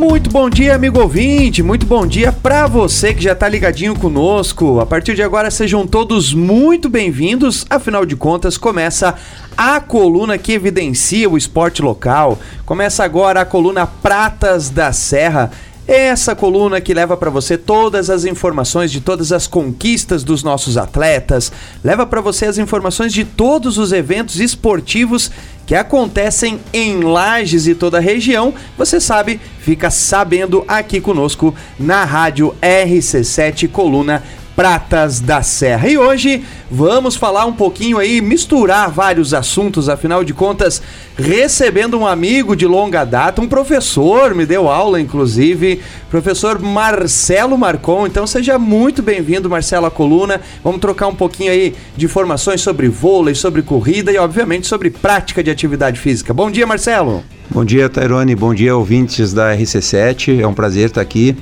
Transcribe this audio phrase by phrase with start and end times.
[0.00, 1.62] Muito bom dia, amigo ouvinte.
[1.62, 4.80] Muito bom dia para você que já tá ligadinho conosco.
[4.80, 7.66] A partir de agora, sejam todos muito bem-vindos.
[7.68, 9.14] Afinal de contas, começa
[9.54, 12.38] a coluna que evidencia o esporte local.
[12.64, 15.50] Começa agora a coluna Pratas da Serra.
[15.92, 20.76] Essa coluna que leva para você todas as informações de todas as conquistas dos nossos
[20.76, 21.50] atletas,
[21.82, 25.32] leva para você as informações de todos os eventos esportivos
[25.66, 28.54] que acontecem em Lages e toda a região.
[28.78, 34.22] Você sabe, fica sabendo aqui conosco na Rádio RC7 Coluna
[34.54, 35.88] Pratas da Serra.
[35.88, 40.82] E hoje vamos falar um pouquinho aí, misturar vários assuntos, afinal de contas,
[41.16, 48.06] recebendo um amigo de longa data, um professor, me deu aula inclusive, professor Marcelo Marcon.
[48.06, 50.40] Então seja muito bem-vindo, Marcelo à coluna.
[50.62, 55.42] Vamos trocar um pouquinho aí de informações sobre vôlei, sobre corrida e obviamente sobre prática
[55.42, 56.34] de atividade física.
[56.34, 57.22] Bom dia, Marcelo.
[57.50, 58.36] Bom dia, Tairone.
[58.36, 60.40] Bom dia, ouvintes da RC7.
[60.40, 61.36] É um prazer estar aqui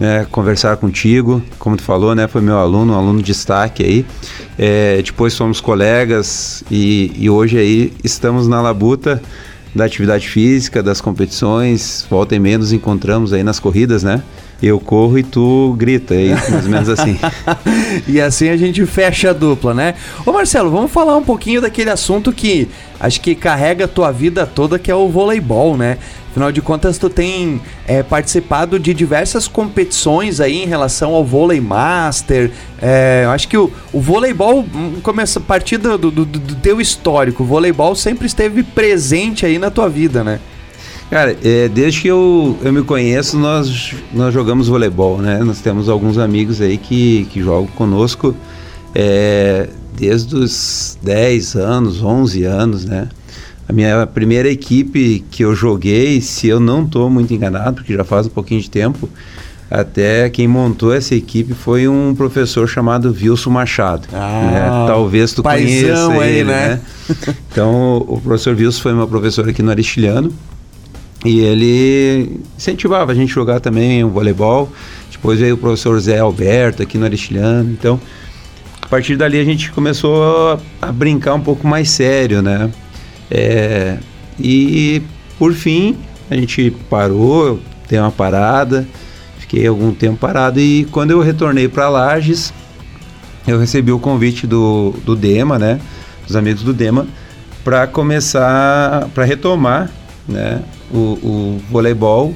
[0.00, 1.42] né, conversar contigo.
[1.58, 4.06] Como tu falou, né, foi meu aluno, um aluno de destaque aí.
[4.58, 9.22] É, depois fomos colegas e, e hoje aí estamos na labuta
[9.74, 12.06] da atividade física, das competições.
[12.10, 14.22] Volta e meia nos encontramos aí nas corridas, né?
[14.62, 17.18] eu corro e tu grita, é mais ou menos assim.
[18.06, 19.94] e assim a gente fecha a dupla, né?
[20.24, 24.46] Ô Marcelo, vamos falar um pouquinho daquele assunto que acho que carrega a tua vida
[24.46, 25.98] toda, que é o voleibol, né?
[26.30, 31.60] Afinal de contas, tu tem é, participado de diversas competições aí em relação ao vôlei
[31.60, 32.52] master.
[32.80, 36.80] É, acho que o, o voleibol hum, começa a partir do, do, do, do teu
[36.80, 37.42] histórico.
[37.42, 40.38] O voleibol sempre esteve presente aí na tua vida, né?
[41.10, 45.40] Cara, é, desde que eu, eu me conheço, nós, nós jogamos voleibol, né?
[45.40, 48.36] Nós temos alguns amigos aí que, que jogam conosco
[48.94, 53.08] é, desde os 10 anos, 11 anos, né?
[53.70, 58.02] A minha primeira equipe que eu joguei, se eu não estou muito enganado, porque já
[58.02, 59.08] faz um pouquinho de tempo,
[59.70, 64.08] até quem montou essa equipe foi um professor chamado Wilson Machado.
[64.12, 64.86] Ah, né?
[64.88, 66.80] Talvez tu conheça ele, né?
[67.08, 67.34] né?
[67.52, 70.32] então, o professor Wilson foi meu professor aqui no Aristilhano.
[71.24, 74.68] E ele incentivava a gente a jogar também o voleibol.
[75.12, 77.70] Depois veio o professor Zé Alberto aqui no Aristilhano.
[77.70, 78.00] Então,
[78.82, 82.68] a partir dali a gente começou a brincar um pouco mais sério, né?
[83.30, 83.98] É,
[84.38, 85.02] e
[85.38, 85.96] por fim
[86.30, 88.86] a gente parou, deu uma parada,
[89.38, 92.52] fiquei algum tempo parado e quando eu retornei para Lages,
[93.46, 95.80] eu recebi o convite do, do Dema, né?
[96.26, 97.06] Dos amigos do Dema,
[97.64, 99.90] para começar, para retomar,
[100.28, 100.62] né?
[100.92, 102.34] o, o voleibol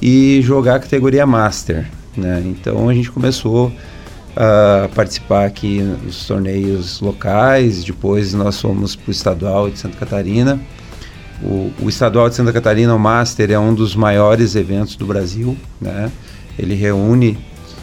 [0.00, 1.86] e jogar a categoria Master.
[2.16, 2.42] Né?
[2.44, 3.72] Então a gente começou
[4.36, 10.60] a participar aqui nos torneios locais, depois nós fomos para o estadual de Santa Catarina.
[11.42, 15.56] O, o, estadual de Santa Catarina, o Master, é um dos maiores eventos do Brasil.
[15.80, 16.10] Né?
[16.58, 17.38] Ele reúne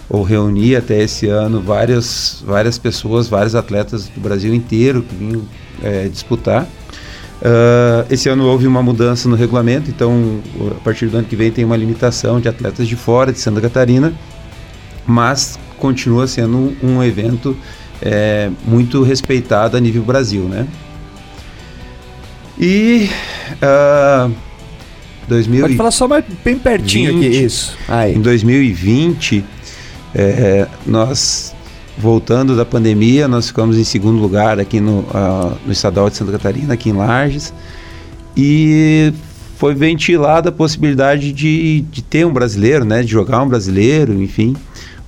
[0.10, 5.44] ou reunia até esse ano várias, várias pessoas, vários atletas do Brasil inteiro que vinham
[5.84, 6.68] é, disputar.
[7.42, 11.50] Uh, esse ano houve uma mudança no regulamento, então a partir do ano que vem
[11.50, 14.14] tem uma limitação de atletas de fora de Santa Catarina,
[15.08, 17.56] mas continua sendo um, evento
[18.02, 20.68] é, muito respeitado a nível Brasil, né?
[22.60, 23.10] E
[23.64, 24.32] uh,
[25.28, 27.78] 2000 Pode falar só mais bem pertinho 20, aqui, isso.
[27.88, 28.16] Aí.
[28.16, 29.46] Em 2020,
[30.14, 31.56] é, nós
[32.00, 36.32] voltando da pandemia, nós ficamos em segundo lugar aqui no, uh, no estadual de Santa
[36.32, 37.54] Catarina, aqui em Lages,
[38.38, 39.14] e
[39.58, 44.56] foi ventilada a possibilidade de, de ter um brasileiro, né, de jogar um brasileiro, enfim,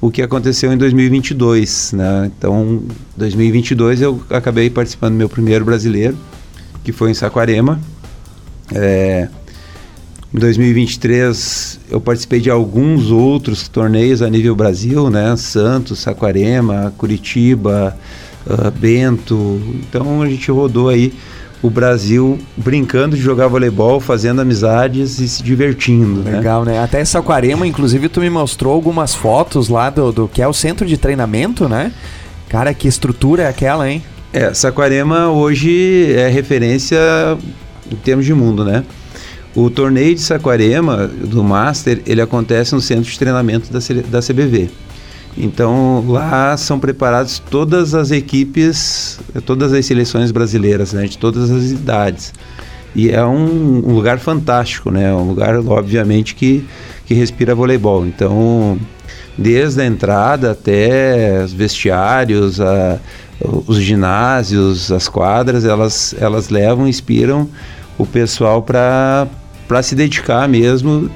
[0.02, 2.32] o que aconteceu em 2022, né?
[2.36, 2.82] Então,
[3.16, 6.18] 2022 eu acabei participando do meu primeiro brasileiro,
[6.84, 7.80] que foi em Saquarema.
[8.74, 9.30] É,
[10.34, 15.36] em 2023 eu participei de alguns outros torneios a nível Brasil, né?
[15.38, 17.96] Santos, Saquarema, Curitiba,
[18.48, 19.62] uh, Bento.
[19.76, 21.14] Então a gente rodou aí
[21.62, 26.22] o Brasil brincando de jogar voleibol, fazendo amizades e se divertindo.
[26.22, 26.38] Né?
[26.38, 26.74] Legal, né?
[26.74, 26.84] né?
[26.84, 30.85] Até Saquarema, inclusive, tu me mostrou algumas fotos lá do, do que é o centro
[30.85, 31.91] de treinamento, né?
[32.50, 34.03] Cara, que estrutura é aquela, hein?
[34.34, 36.97] É, Saquarema hoje é referência
[37.91, 38.84] em termos de mundo, né?
[39.53, 44.70] O torneio de Saquarema, do Master, ele acontece no centro de treinamento da, da CBV.
[45.38, 51.72] Então lá são preparadas todas as equipes, todas as seleções brasileiras, né, de todas as
[51.72, 52.34] idades.
[52.94, 55.14] E é um, um lugar fantástico, né?
[55.14, 56.66] Um lugar, obviamente, que,
[57.06, 58.06] que respira voleibol.
[58.06, 58.78] Então,
[59.38, 63.00] desde a entrada até os vestiários, a,
[63.66, 67.50] os ginásios, as quadras, elas, elas levam, inspiram
[67.98, 69.28] o pessoal para
[69.68, 71.10] para se dedicar mesmo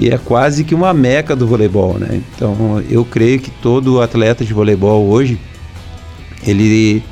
[0.00, 2.22] e é quase que uma meca do voleibol, né?
[2.34, 5.38] Então eu creio que todo atleta de voleibol hoje
[6.46, 7.02] ele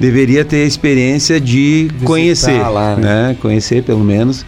[0.00, 3.28] deveria ter a experiência de Visitar conhecer, lá, né?
[3.28, 3.36] né?
[3.40, 4.46] Conhecer pelo menos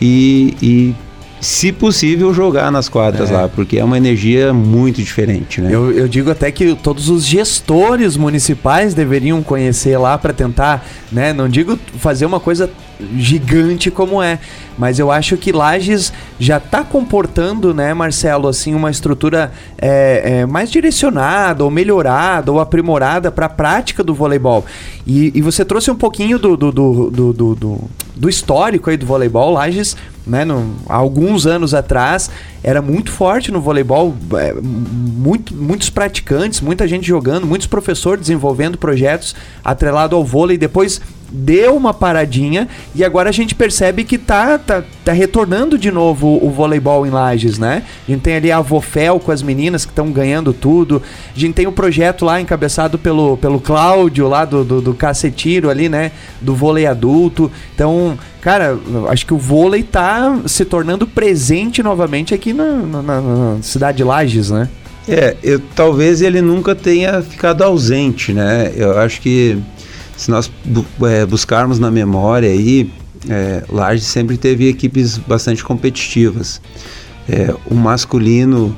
[0.00, 0.94] e, e
[1.40, 3.32] se possível, jogar nas quadras é.
[3.32, 5.74] lá, porque é uma energia muito diferente, né?
[5.74, 11.32] Eu, eu digo até que todos os gestores municipais deveriam conhecer lá para tentar, né?
[11.32, 12.70] Não digo fazer uma coisa
[13.16, 14.38] gigante como é.
[14.78, 20.46] Mas eu acho que Lages já está comportando, né, Marcelo, assim, uma estrutura é, é,
[20.46, 24.64] mais direcionada, ou melhorada, ou aprimorada para a prática do voleibol.
[25.06, 27.80] E, e, você trouxe um pouquinho do, do, do, do, do,
[28.16, 29.52] do histórico aí do voleibol.
[29.52, 32.30] Lages, né, no, alguns anos atrás,
[32.62, 38.78] era muito forte no voleibol, é, muito, muitos praticantes, muita gente jogando, muitos professores desenvolvendo
[38.78, 40.56] projetos atrelado ao vôlei.
[40.56, 41.00] Depois
[41.30, 46.38] deu uma paradinha e agora a gente percebe que tá, tá, tá retornando de novo
[46.42, 47.82] o voleibol em Lages, né?
[48.06, 51.02] A gente tem ali a Vofel com as meninas que estão ganhando tudo.
[51.34, 54.94] A gente tem o um projeto lá encabeçado pelo, pelo Cláudio lá do, do, do
[54.94, 56.12] Cacetiro ali, né?
[56.40, 57.50] Do vôlei adulto.
[57.74, 58.78] Então, cara,
[59.08, 64.04] acho que o vôlei tá se tornando presente novamente aqui na, na, na cidade de
[64.04, 64.68] Lages, né?
[65.08, 68.72] É, eu, talvez ele nunca tenha ficado ausente, né?
[68.76, 69.58] Eu acho que
[70.20, 70.52] se nós
[71.02, 72.92] é, buscarmos na memória aí,
[73.26, 73.64] é,
[73.98, 76.60] sempre teve equipes bastante competitivas.
[77.26, 78.76] É, o masculino,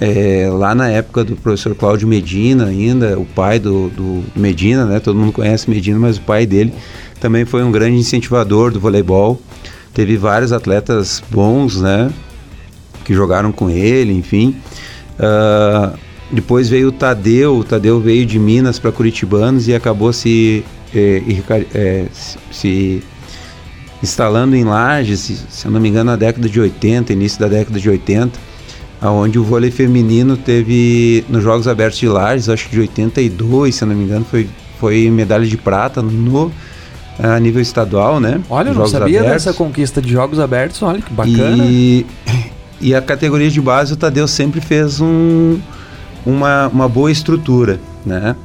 [0.00, 5.00] é, lá na época do professor Cláudio Medina, ainda, o pai do, do, Medina, né?
[5.00, 6.72] Todo mundo conhece Medina, mas o pai dele
[7.20, 9.42] também foi um grande incentivador do voleibol.
[9.92, 12.12] Teve vários atletas bons, né?
[13.04, 14.54] Que jogaram com ele, enfim.
[15.18, 15.98] Uh,
[16.30, 20.64] depois veio o Tadeu, o Tadeu veio de Minas para Curitibanos e acabou se
[20.98, 21.22] é,
[21.74, 22.06] é,
[22.50, 23.02] se
[24.02, 27.48] instalando em Lages, se, se eu não me engano, na década de 80, início da
[27.48, 28.38] década de 80,
[29.00, 33.84] aonde o vôlei feminino teve nos Jogos Abertos de Lages, acho que de 82, se
[33.84, 34.48] eu não me engano, foi,
[34.78, 36.52] foi medalha de prata no
[37.18, 38.40] a nível estadual, né?
[38.50, 39.44] Olha, eu não sabia abertos.
[39.44, 41.64] dessa conquista de Jogos Abertos, olha que bacana.
[41.64, 42.04] E,
[42.80, 45.58] e a categoria de base, o Tadeu sempre fez um,
[46.26, 48.36] uma, uma boa estrutura, né?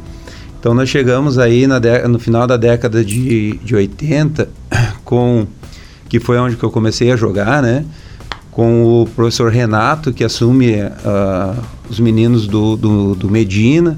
[0.61, 1.65] Então nós chegamos aí
[2.07, 4.47] no final da década de, de 80,
[5.03, 5.47] com
[6.07, 7.83] que foi onde que eu comecei a jogar, né?
[8.51, 11.59] Com o professor Renato, que assume uh,
[11.89, 13.97] os meninos do, do, do Medina,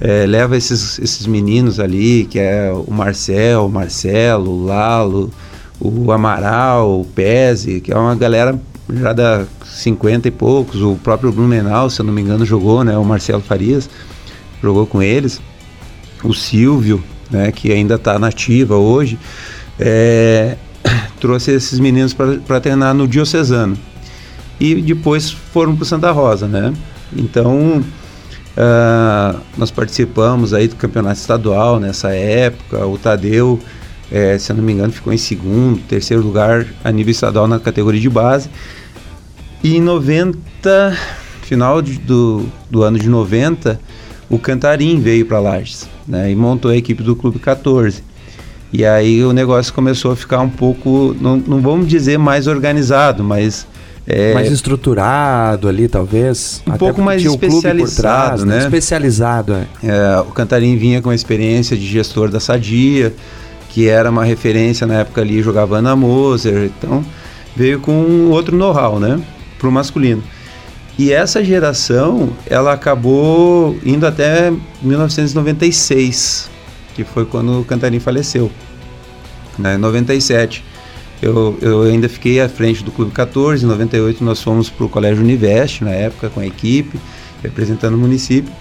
[0.00, 5.30] é, leva esses, esses meninos ali, que é o Marcel, o Marcelo, o Lalo,
[5.78, 8.60] o Amaral, o Pese, que é uma galera
[8.92, 12.98] já da 50 e poucos, o próprio Blumenau, se eu não me engano, jogou, né?
[12.98, 13.88] O Marcelo Farias
[14.60, 15.40] jogou com eles
[16.24, 19.18] o Silvio, né, que ainda está nativa hoje,
[19.78, 20.56] é,
[21.20, 23.76] trouxe esses meninos para treinar no Diocesano.
[24.58, 26.72] E depois foram para Santa Rosa, né?
[27.14, 27.84] Então,
[28.56, 32.86] uh, nós participamos aí do campeonato estadual nessa época.
[32.86, 33.58] O Tadeu,
[34.12, 37.58] é, se eu não me engano, ficou em segundo, terceiro lugar a nível estadual na
[37.58, 38.48] categoria de base.
[39.62, 40.96] E em 90,
[41.42, 43.80] final de, do, do ano de 90,
[44.30, 48.02] o Cantarim veio para Lages né, e montou a equipe do Clube 14.
[48.72, 53.22] E aí o negócio começou a ficar um pouco, não, não vamos dizer mais organizado,
[53.22, 53.66] mas
[54.06, 56.62] é, mais estruturado ali, talvez.
[56.66, 58.56] Um pouco mais especializado, trás, né?
[58.56, 58.64] né?
[58.64, 59.66] Especializado, é.
[59.82, 60.20] é.
[60.20, 63.14] O Cantarim vinha com a experiência de gestor da Sadia,
[63.70, 67.04] que era uma referência na época ali, jogava Ana Moser, então
[67.56, 69.20] veio com outro know-how, né?
[69.58, 70.22] Pro masculino.
[70.96, 76.48] E essa geração, ela acabou indo até 1996,
[76.94, 78.50] que foi quando o Cantarim faleceu.
[79.58, 79.74] Né?
[79.74, 80.64] Em 97,
[81.20, 84.88] eu, eu ainda fiquei à frente do Clube 14, em 98 nós fomos para o
[84.88, 86.98] Colégio Univeste, na época, com a equipe,
[87.42, 88.52] representando o município.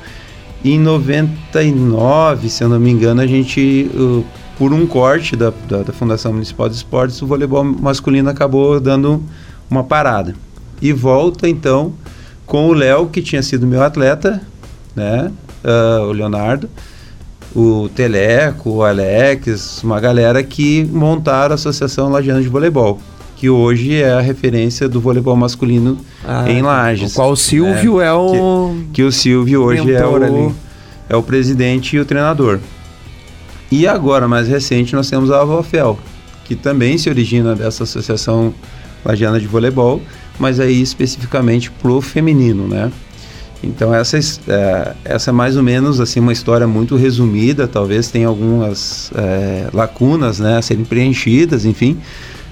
[0.63, 4.25] E em 99, se eu não me engano, a gente, uh,
[4.57, 9.21] por um corte da, da, da Fundação Municipal de Esportes, o voleibol masculino acabou dando
[9.69, 10.33] uma parada.
[10.81, 11.93] E volta, então,
[12.53, 14.39] com o Léo, que tinha sido meu atleta,
[14.95, 15.31] né?
[15.63, 16.69] Uh, o Leonardo,
[17.55, 23.01] o Teleco, o Alex, uma galera que montaram a Associação Lagiana de Voleibol,
[23.36, 27.13] que hoje é a referência do voleibol masculino ah, em Lages.
[27.13, 28.05] O qual o Silvio né?
[28.05, 28.75] é o.
[28.83, 30.53] Que, que, o Silvio hoje é o,
[31.10, 32.60] é o presidente e o treinador.
[33.72, 35.98] E agora, mais recente, nós temos a Avofel,
[36.45, 38.53] que também se origina dessa Associação
[39.03, 40.03] Lagiana de Voleibol
[40.39, 42.91] mas aí especificamente pro feminino, né?
[43.63, 48.27] Então essa é, essa é mais ou menos assim uma história muito resumida, talvez tenha
[48.27, 51.97] algumas é, lacunas, né, a serem preenchidas, enfim,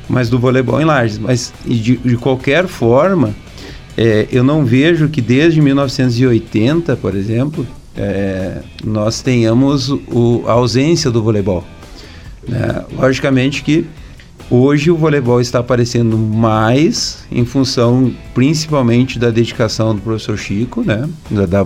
[0.07, 1.17] mas do voleibol em Lages.
[1.17, 3.35] Mas de, de qualquer forma,
[3.97, 11.11] é, eu não vejo que desde 1980, por exemplo, é, nós tenhamos o, a ausência
[11.11, 11.65] do voleibol.
[12.47, 12.83] Né?
[12.97, 13.85] Logicamente que
[14.51, 21.10] hoje o voleibol está aparecendo mais em função principalmente da dedicação do professor Chico, né,
[21.31, 21.63] da, da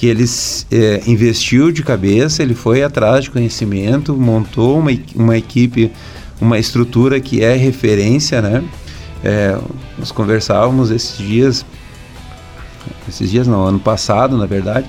[0.00, 0.24] que ele
[0.72, 5.92] é, investiu de cabeça, ele foi atrás de conhecimento, montou uma, uma equipe,
[6.40, 8.64] uma estrutura que é referência, né?
[9.22, 9.58] É,
[9.98, 11.66] nós conversávamos esses dias,
[13.06, 14.88] esses dias não, ano passado, na verdade,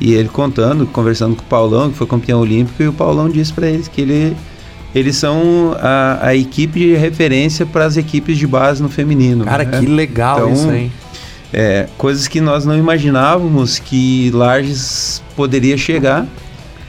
[0.00, 3.52] e ele contando, conversando com o Paulão, que foi campeão olímpico, e o Paulão disse
[3.52, 4.36] para eles que ele,
[4.94, 9.44] eles são a, a equipe de referência para as equipes de base no feminino.
[9.44, 9.78] Cara, né?
[9.78, 10.92] que legal então, isso, hein?
[11.52, 16.26] É, coisas que nós não imaginávamos que Lages poderia chegar,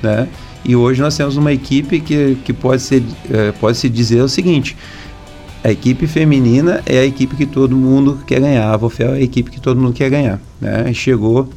[0.02, 0.28] né?
[0.64, 4.30] E hoje nós temos uma equipe que, que pode, ser, é, pode se dizer o
[4.30, 4.78] seguinte:
[5.64, 9.22] a equipe feminina é a equipe que todo mundo quer ganhar, a Vofel é a
[9.22, 10.40] equipe que todo mundo quer ganhar.
[10.60, 10.94] Né?
[10.94, 11.50] Chegou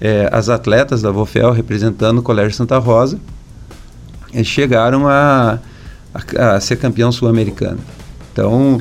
[0.00, 3.18] é, as atletas da Vofel representando o Colégio Santa Rosa,
[4.32, 5.58] eles chegaram a,
[6.14, 7.78] a, a ser campeão sul-americano.
[8.32, 8.80] Então,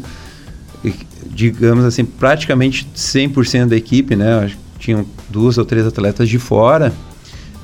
[1.30, 4.52] digamos assim, praticamente 100% da equipe, né?
[4.80, 6.92] Tinham duas ou três atletas de fora,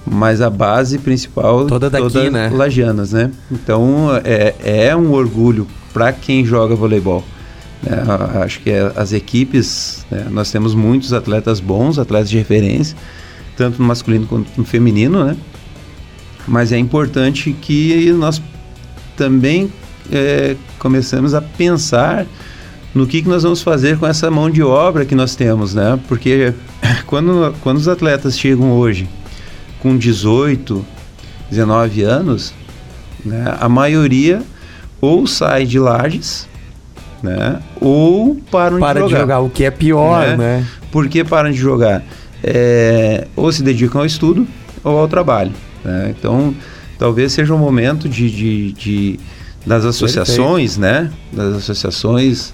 [0.05, 2.49] mas a base principal toda daqui, toda né?
[2.49, 3.31] Lagianas, né?
[3.51, 4.55] Então é,
[4.87, 7.23] é um orgulho para quem joga voleibol.
[7.81, 7.97] Né?
[8.43, 10.27] Acho que é, as equipes, né?
[10.29, 12.95] nós temos muitos atletas bons, atletas de referência,
[13.55, 15.35] tanto no masculino quanto no feminino, né?
[16.47, 18.41] Mas é importante que nós
[19.17, 19.71] também
[20.11, 22.25] é, começamos a pensar
[22.95, 25.99] no que, que nós vamos fazer com essa mão de obra que nós temos, né?
[26.07, 26.53] Porque
[27.05, 29.09] quando, quando os atletas chegam hoje
[29.79, 30.85] com 18,
[31.49, 32.53] 19 anos,
[33.25, 34.41] né, a maioria
[35.01, 36.47] ou sai de lajes,
[37.21, 39.15] né, ou param Para de jogar.
[39.15, 39.39] de jogar.
[39.39, 40.37] O que é pior, né?
[40.37, 40.67] né?
[40.91, 42.03] Por que param de jogar?
[42.43, 44.47] é, ou se dedicam ao estudo
[44.83, 45.51] ou ao trabalho.
[45.83, 46.13] Né?
[46.17, 46.53] Então,
[46.97, 49.19] talvez seja o momento de, de, de
[49.65, 51.03] das associações, Perfeito.
[51.03, 51.11] né?
[51.33, 52.53] Das associações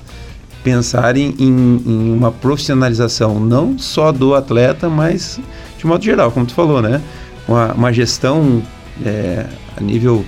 [0.63, 5.39] pensarem em, em, uma profissionalização não só do atleta, mas
[5.77, 7.01] de modo geral, como tu falou, né?
[7.47, 8.63] Uma, uma gestão
[9.05, 9.45] é,
[9.77, 10.25] a nível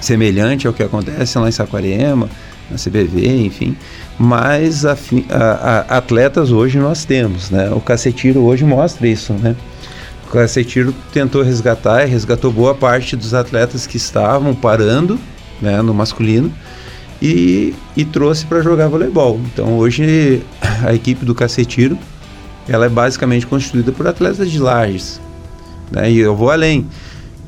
[0.00, 2.28] semelhante ao que acontece lá em Saquarema,
[2.70, 3.76] na CBV, enfim.
[4.18, 4.96] Mas a,
[5.30, 5.36] a,
[5.94, 7.70] a, atletas hoje nós temos, né?
[7.70, 9.54] O Cacetiro hoje mostra isso, né?
[10.26, 15.18] O Cacetiro tentou resgatar e resgatou boa parte dos atletas que estavam parando,
[15.60, 16.52] né, no masculino
[17.22, 19.40] e, e trouxe para jogar voleibol.
[19.52, 20.42] Então hoje
[20.84, 21.98] a equipe do Cacetiro
[22.68, 25.20] ela é basicamente constituída por atletas de lajes,
[25.90, 26.10] né?
[26.10, 26.84] E eu vou além,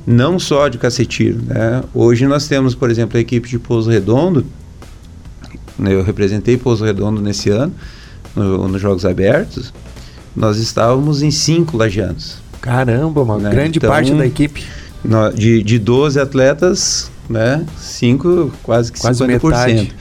[0.06, 1.82] não só de Cacetiro, né?
[1.92, 4.47] Hoje nós temos, por exemplo, a equipe de Pouso Redondo
[5.78, 7.73] né, eu representei Pouso Redondo nesse ano,
[8.35, 9.73] no, nos Jogos Abertos,
[10.35, 12.38] nós estávamos em cinco lagianos.
[12.61, 13.50] Caramba, uma né?
[13.50, 14.65] grande então, parte da equipe.
[15.35, 19.43] De, de 12 atletas, né, cinco, quase que quase 50%.
[19.43, 19.95] Metade.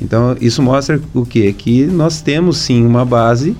[0.00, 1.52] Então, isso mostra o quê?
[1.52, 3.56] Que nós temos sim uma base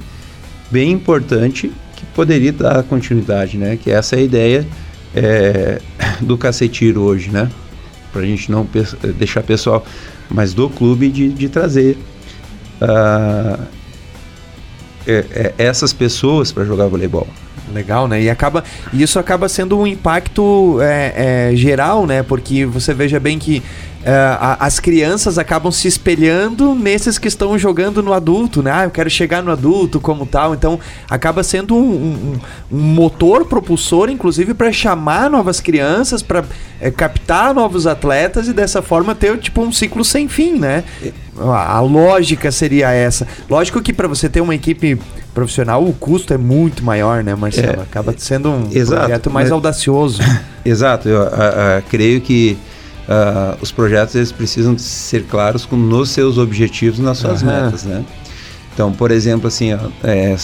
[0.71, 3.77] bem importante que poderia dar continuidade, né?
[3.77, 4.67] Que essa é a ideia
[5.15, 5.81] é,
[6.21, 7.51] do cacetiro hoje, né?
[8.13, 8.67] Para a gente não
[9.19, 9.85] deixar pessoal
[10.31, 11.97] mas do clube de, de trazer
[12.83, 13.63] uh,
[15.07, 17.27] é, é, essas pessoas para jogar voleibol.
[17.73, 18.23] Legal, né?
[18.23, 22.23] E acaba, isso acaba sendo um impacto é, é, geral, né?
[22.23, 23.63] Porque você veja bem que
[23.99, 28.71] Uh, as crianças acabam se espelhando nesses que estão jogando no adulto, né?
[28.73, 30.55] Ah, eu quero chegar no adulto como tal.
[30.55, 30.79] Então,
[31.11, 32.41] acaba sendo um, um,
[32.71, 36.45] um motor propulsor, inclusive, para chamar novas crianças, para
[36.81, 40.85] é, captar novos atletas e dessa forma ter tipo um ciclo sem fim, né?
[41.37, 43.27] A, a lógica seria essa.
[43.51, 44.97] Lógico que para você ter uma equipe
[45.35, 47.81] profissional, o custo é muito maior, né, Marcelo?
[47.81, 50.23] É, acaba sendo um exato, projeto mais mas, audacioso.
[50.65, 52.59] Exato, eu a, a, creio que
[53.09, 57.49] uh, os projetos eles precisam ser claros com, nos seus objetivos, nas suas uhum.
[57.49, 58.05] metas, né?
[58.75, 60.37] Então, por exemplo, assim, ó, é,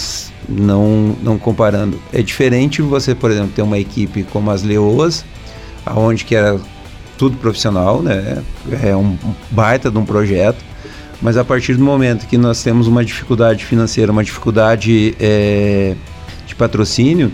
[0.49, 5.25] não, não comparando, é diferente você, por exemplo, ter uma equipe como as Leoas,
[5.87, 6.59] aonde que era
[7.17, 8.43] tudo profissional, né?
[8.83, 9.17] É um
[9.51, 10.65] baita de um projeto,
[11.23, 15.95] mas a partir do momento que nós temos uma dificuldade financeira, uma dificuldade é,
[16.45, 17.31] de patrocínio,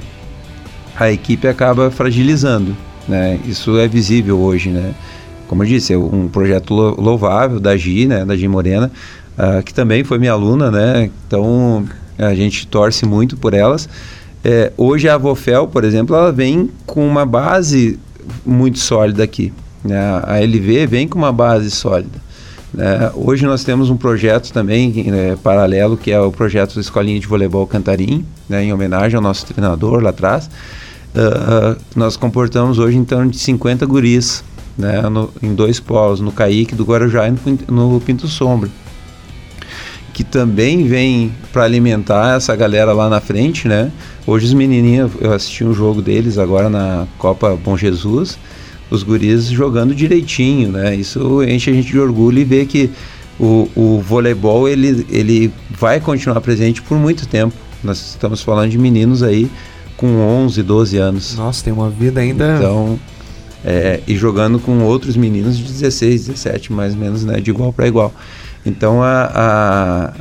[0.94, 2.76] a equipe acaba fragilizando,
[3.08, 3.38] né?
[3.46, 4.92] Isso é visível hoje, né?
[5.50, 8.88] Como eu disse, é um projeto louvável da Gi, né, da Gi Morena,
[9.36, 11.84] uh, que também foi minha aluna, né, então
[12.16, 13.88] a gente torce muito por elas.
[14.44, 17.98] É, hoje a Vofel, por exemplo, ela vem com uma base
[18.46, 19.52] muito sólida aqui.
[19.84, 19.98] Né?
[20.22, 22.20] A LV vem com uma base sólida.
[22.72, 23.10] Né?
[23.16, 27.26] Hoje nós temos um projeto também é, paralelo, que é o projeto da Escolinha de
[27.26, 30.48] Voleibol Cantarim, né, em homenagem ao nosso treinador lá atrás.
[31.10, 34.44] Uh, nós comportamos hoje em torno de 50 guris,
[34.80, 38.68] né, no, em dois polos, no Caíque do Guarujá e no, no Pinto Sombra.
[40.12, 43.90] Que também vem para alimentar essa galera lá na frente, né?
[44.26, 48.38] Hoje os menininhos, eu assisti um jogo deles agora na Copa Bom Jesus,
[48.90, 50.94] os guris jogando direitinho, né?
[50.94, 52.90] Isso enche a gente de orgulho e ver que
[53.38, 57.54] o, o voleibol ele, ele vai continuar presente por muito tempo.
[57.82, 59.50] Nós estamos falando de meninos aí
[59.96, 61.36] com 11, 12 anos.
[61.36, 62.56] Nossa, tem uma vida ainda.
[62.56, 62.98] Então,
[63.64, 67.40] é, e jogando com outros meninos de 16, 17, mais ou menos, né?
[67.40, 68.12] De igual para igual.
[68.64, 70.12] Então, a, a,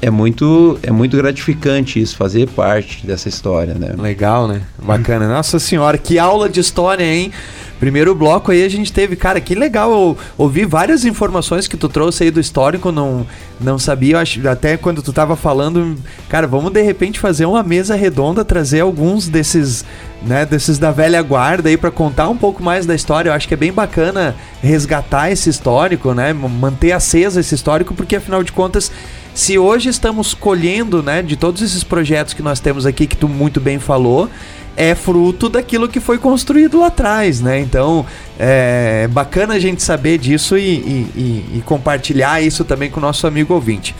[0.00, 3.94] é muito é muito gratificante isso fazer parte dessa história, né?
[3.96, 4.62] Legal, né?
[4.82, 5.28] Bacana.
[5.28, 7.32] Nossa senhora, que aula de história, hein?
[7.82, 11.88] Primeiro bloco aí a gente teve, cara, que legal eu ouvir várias informações que tu
[11.88, 13.26] trouxe aí do histórico, não
[13.60, 15.96] não sabia, acho, até quando tu tava falando,
[16.28, 19.84] cara, vamos de repente fazer uma mesa redonda, trazer alguns desses,
[20.22, 23.30] né, desses da velha guarda aí para contar um pouco mais da história.
[23.30, 28.14] Eu acho que é bem bacana resgatar esse histórico, né, manter acesa esse histórico, porque
[28.14, 28.92] afinal de contas
[29.34, 33.28] se hoje estamos colhendo, né, de todos esses projetos que nós temos aqui, que tu
[33.28, 34.28] muito bem falou,
[34.76, 37.60] é fruto daquilo que foi construído lá atrás, né?
[37.60, 38.06] Então
[38.38, 43.26] é bacana a gente saber disso e, e, e, compartilhar isso também com o nosso
[43.26, 43.94] amigo ouvinte.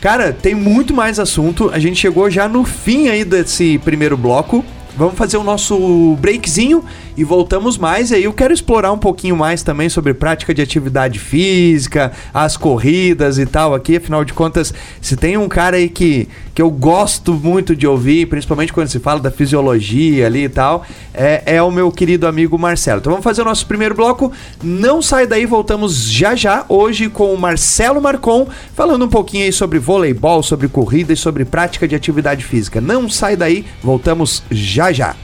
[0.00, 1.70] Cara, tem muito mais assunto.
[1.72, 4.64] A gente chegou já no fim aí desse primeiro bloco.
[4.96, 6.84] Vamos fazer o nosso breakzinho
[7.16, 8.10] e voltamos mais.
[8.10, 12.56] E aí eu quero explorar um pouquinho mais também sobre prática de atividade física, as
[12.56, 13.96] corridas e tal aqui.
[13.96, 18.26] Afinal de contas, se tem um cara aí que, que eu gosto muito de ouvir,
[18.26, 22.58] principalmente quando se fala da fisiologia ali e tal, é, é o meu querido amigo
[22.58, 23.00] Marcelo.
[23.00, 24.32] Então vamos fazer o nosso primeiro bloco.
[24.62, 29.52] Não sai daí, voltamos já já hoje com o Marcelo Marcon, falando um pouquinho aí
[29.52, 32.80] sobre voleibol, sobre corrida e sobre prática de atividade física.
[32.80, 35.16] Não sai daí, voltamos já já.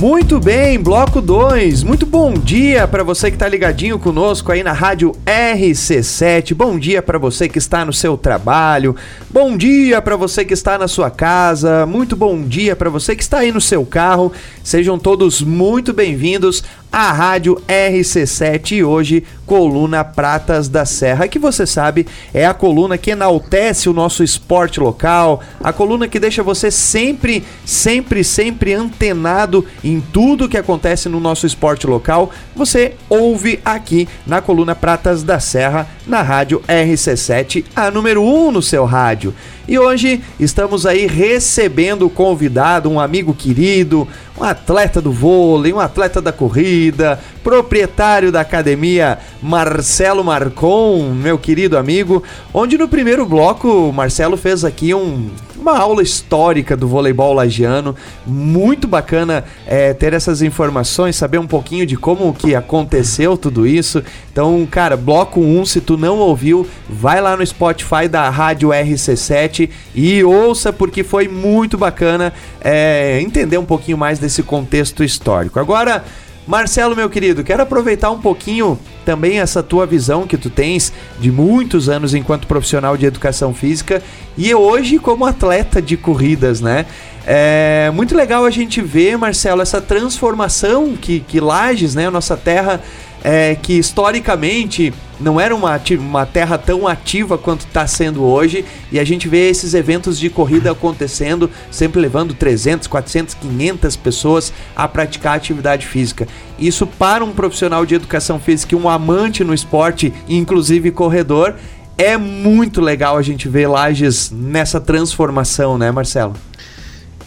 [0.00, 1.82] Muito bem, bloco 2.
[1.82, 6.54] Muito bom dia para você que está ligadinho conosco aí na rádio RC7.
[6.54, 8.96] Bom dia para você que está no seu trabalho.
[9.28, 11.84] Bom dia para você que está na sua casa.
[11.84, 14.32] Muito bom dia para você que está aí no seu carro.
[14.70, 21.66] Sejam todos muito bem-vindos à rádio RC7 e hoje coluna Pratas da Serra, que você
[21.66, 26.70] sabe é a coluna que enaltece o nosso esporte local, a coluna que deixa você
[26.70, 32.30] sempre, sempre, sempre antenado em tudo que acontece no nosso esporte local.
[32.54, 38.50] Você ouve aqui na coluna Pratas da Serra, na rádio RC7, a número 1 um
[38.50, 39.32] no seu rádio.
[39.68, 45.78] E hoje estamos aí recebendo o convidado, um amigo querido, um atleta do vôlei, um
[45.78, 52.22] atleta da corrida, proprietário da academia Marcelo Marcon, meu querido amigo,
[52.52, 57.94] onde no primeiro bloco o Marcelo fez aqui um, uma aula histórica do voleibol lagiano,
[58.26, 64.02] muito bacana é, ter essas informações, saber um pouquinho de como que aconteceu tudo isso.
[64.32, 69.70] Então, cara, bloco 1, se tu não ouviu, vai lá no Spotify da Rádio RC7
[69.94, 75.58] e ouça porque foi muito bacana é, entender um pouquinho mais desse contexto histórico.
[75.58, 76.04] Agora,
[76.46, 81.30] Marcelo, meu querido, quero aproveitar um pouquinho também essa tua visão que tu tens de
[81.30, 84.02] muitos anos enquanto profissional de educação física
[84.36, 86.86] e hoje como atleta de corridas, né?
[87.26, 92.80] É muito legal a gente ver, Marcelo, essa transformação que, que Lages, né, nossa terra,
[93.22, 98.98] é, que historicamente não era uma, uma terra tão ativa quanto está sendo hoje, e
[98.98, 104.88] a gente vê esses eventos de corrida acontecendo, sempre levando 300, 400, 500 pessoas a
[104.88, 106.26] praticar atividade física.
[106.58, 111.54] Isso para um profissional de educação física um amante no esporte, inclusive corredor,
[111.98, 116.34] é muito legal a gente ver Lages nessa transformação, né, Marcelo?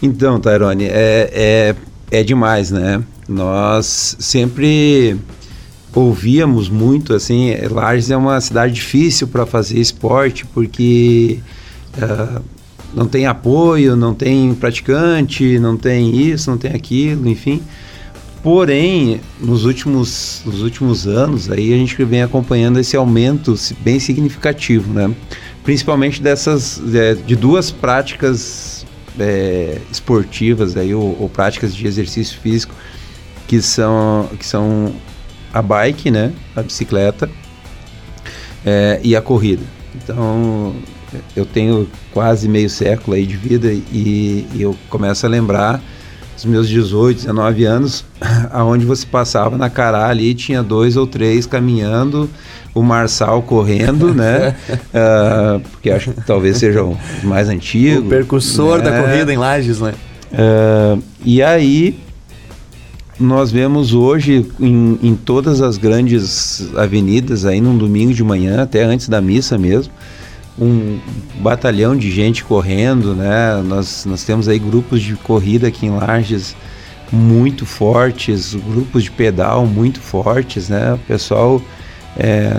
[0.01, 1.29] Então, Tairone, é,
[2.11, 3.03] é, é demais, né?
[3.27, 5.17] Nós sempre
[5.93, 11.39] ouvíamos muito assim, Lages é uma cidade difícil para fazer esporte porque
[11.97, 12.41] uh,
[12.93, 17.61] não tem apoio, não tem praticante, não tem isso, não tem aquilo, enfim.
[18.41, 24.91] Porém, nos últimos, nos últimos anos aí a gente vem acompanhando esse aumento bem significativo,
[24.93, 25.13] né?
[25.63, 26.81] Principalmente dessas
[27.25, 28.85] de duas práticas
[29.17, 32.75] é, esportivas aí ou, ou práticas de exercício físico
[33.47, 34.93] que são que são
[35.53, 37.29] a bike, né, a bicicleta
[38.65, 39.63] é, e a corrida.
[39.95, 40.73] Então
[41.35, 45.81] eu tenho quase meio século aí de vida e, e eu começo a lembrar
[46.35, 48.05] dos meus 18, 19 anos,
[48.51, 52.29] aonde você passava na Cará ali, tinha dois ou três caminhando,
[52.73, 54.55] o Marçal correndo, né?
[54.69, 58.07] uh, porque acho que talvez seja o mais antigo.
[58.07, 58.89] O percussor né?
[58.89, 59.93] da corrida em Lages, né?
[60.31, 61.99] Uh, e aí
[63.19, 68.83] nós vemos hoje em, em, todas as grandes avenidas aí num domingo de manhã, até
[68.83, 69.93] antes da missa mesmo,
[70.57, 70.99] um
[71.39, 73.61] batalhão de gente correndo, né?
[73.65, 76.55] Nós, nós temos aí grupos de corrida aqui em Lages
[77.11, 80.93] muito fortes, grupos de pedal muito fortes, né?
[80.93, 81.61] O pessoal
[82.17, 82.51] é,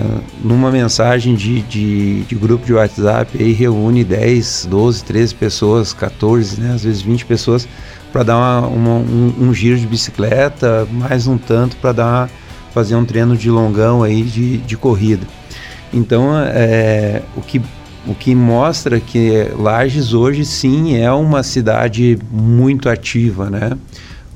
[0.43, 6.59] numa mensagem de, de, de, grupo de WhatsApp aí reúne 10, 12, 13 pessoas, 14,
[6.59, 6.73] né?
[6.73, 7.67] Às vezes 20 pessoas
[8.15, 12.29] para dar uma, uma, um, um, giro de bicicleta, mais um tanto para dar
[12.73, 15.27] fazer um treino de longão aí de, de corrida.
[15.91, 17.61] Então, é, o que
[18.07, 23.71] o que mostra que Lages hoje sim é uma cidade muito ativa, né?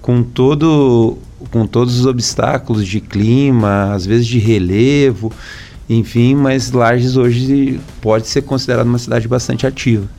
[0.01, 1.17] Com todo
[1.49, 5.31] com todos os obstáculos de clima, às vezes de relevo,
[5.89, 10.18] enfim, mas Lages hoje pode ser considerada uma cidade bastante ativa.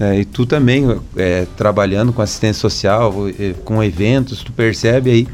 [0.00, 0.84] É, e tu também,
[1.16, 5.28] é, trabalhando com assistência social, é, com eventos, tu percebe aí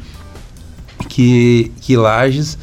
[1.07, 2.57] que, que Lages,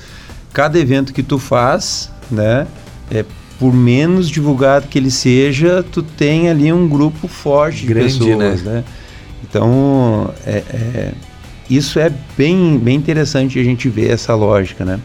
[0.53, 2.67] cada evento que tu faz, né,
[3.11, 3.25] é,
[3.59, 8.63] por menos divulgado que ele seja, tu tem ali um grupo forte Grande, de pessoas,
[8.63, 8.73] né?
[8.73, 8.85] né?
[9.43, 11.13] Então, é, é,
[11.69, 15.01] isso é bem, bem interessante a gente ver essa lógica, né?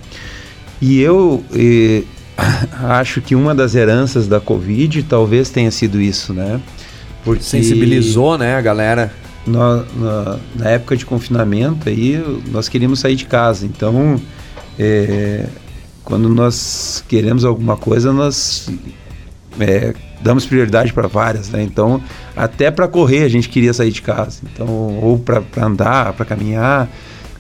[0.82, 2.04] E eu e,
[2.84, 6.60] acho que uma das heranças da Covid talvez tenha sido isso, né?
[7.24, 9.14] Porque sensibilizou, né, a galera.
[9.46, 14.22] Na, na, na, época de confinamento aí nós queríamos sair de casa, então
[14.78, 15.48] é,
[16.04, 18.70] quando nós queremos alguma coisa, nós
[19.60, 21.64] é, damos prioridade para várias, né?
[21.64, 22.02] Então,
[22.36, 24.68] até para correr a gente queria sair de casa, então
[25.02, 26.90] ou para andar, para caminhar,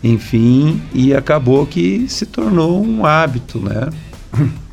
[0.03, 3.89] enfim, e acabou que se tornou um hábito, né?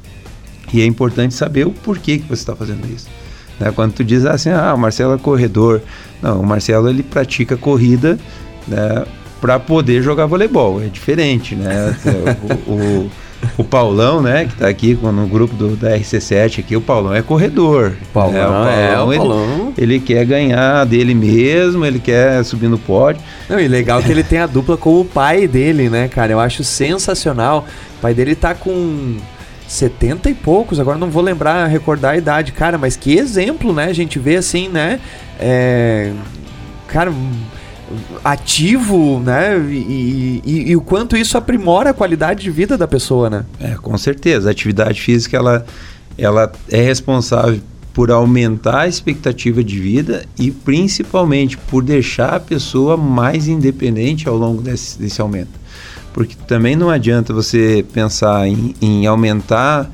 [0.71, 3.09] E é importante saber o porquê que você está fazendo isso.
[3.59, 3.73] Né?
[3.75, 5.81] Quando tu diz assim, ah, o Marcelo é corredor,
[6.23, 8.19] não, o Marcelo ele pratica corrida,
[8.67, 9.05] né?
[9.41, 11.97] Para poder jogar voleibol, é diferente, né?
[12.67, 13.11] o, o
[13.57, 17.23] o Paulão, né, que está aqui no grupo do, da RC7 aqui, o Paulão é
[17.23, 17.93] corredor.
[18.03, 18.47] O Paulão, né?
[18.47, 19.73] o Paulão, é, o Paulão.
[19.77, 23.23] Ele, ele, quer ganhar dele mesmo, ele quer subir no pódio.
[23.49, 26.33] Não, e legal que ele tem a dupla com o pai dele, né, cara?
[26.33, 27.67] Eu acho sensacional.
[27.99, 29.17] O pai dele tá com
[29.69, 33.85] 70 e poucos, agora não vou lembrar, recordar a idade, cara, mas que exemplo, né?
[33.85, 34.99] A gente vê assim, né?
[35.39, 36.11] É,
[36.87, 37.13] cara,
[38.25, 39.59] ativo, né?
[39.69, 43.45] E, e, e, o quanto isso aprimora a qualidade de vida da pessoa, né?
[43.61, 44.49] É, com certeza.
[44.49, 45.67] A atividade física ela,
[46.17, 47.61] ela é responsável
[47.93, 54.37] por aumentar a expectativa de vida e principalmente por deixar a pessoa mais independente ao
[54.37, 55.59] longo desse, desse aumento.
[56.19, 59.89] Porque também não adianta você pensar em, em aumentar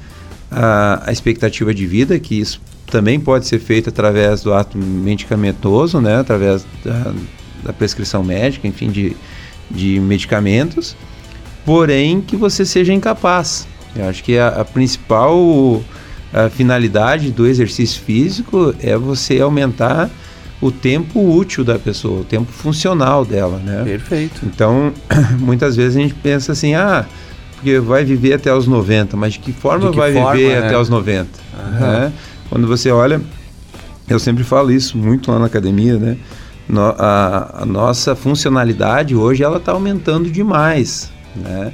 [0.50, 6.00] a, a expectativa de vida, que isso também pode ser feito através do ato medicamentoso,
[6.00, 6.16] né?
[6.16, 7.12] através da,
[7.64, 9.14] da prescrição médica, enfim, de,
[9.70, 10.96] de medicamentos,
[11.62, 13.68] porém que você seja incapaz.
[13.94, 15.82] Eu acho que a, a principal
[16.32, 20.10] a finalidade do exercício físico é você aumentar
[20.66, 23.82] o tempo útil da pessoa, o tempo funcional dela, né?
[23.84, 24.40] Perfeito.
[24.46, 24.92] Então,
[25.38, 27.04] muitas vezes a gente pensa assim, ah,
[27.56, 30.60] porque vai viver até os 90, mas de que forma de que vai forma, viver
[30.60, 30.66] né?
[30.66, 31.28] até os 90?
[31.78, 32.12] Né?
[32.48, 33.20] Quando você olha,
[34.08, 36.16] eu sempre falo isso muito lá na academia, né?
[36.66, 41.72] no, a, a, nossa funcionalidade hoje ela está aumentando demais, né?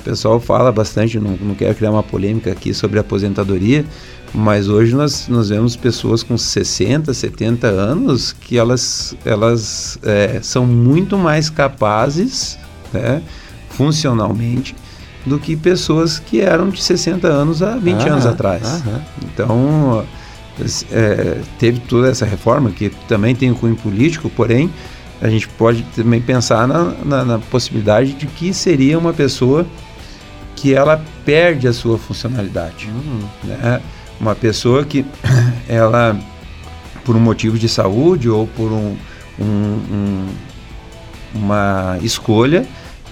[0.00, 3.84] O pessoal fala bastante, não, não quero criar uma polêmica aqui sobre aposentadoria,
[4.34, 10.66] mas hoje nós, nós vemos pessoas com 60, 70 anos que elas, elas é, são
[10.66, 12.58] muito mais capazes,
[12.92, 13.22] né,
[13.70, 14.74] funcionalmente,
[15.26, 18.82] do que pessoas que eram de 60 anos há 20 anos atrás.
[19.22, 20.04] Então,
[20.90, 24.70] é, teve toda essa reforma, que também tem um cunho político, porém,
[25.20, 29.64] a gente pode também pensar na, na, na, possibilidade de que seria uma pessoa
[30.56, 32.88] que ela perde a sua funcionalidade.
[32.88, 33.20] Uhum.
[33.44, 33.80] Né?
[34.22, 35.04] Uma pessoa que
[35.68, 36.16] ela,
[37.04, 38.96] por um motivo de saúde ou por um,
[39.36, 40.28] um, um,
[41.34, 42.64] uma escolha,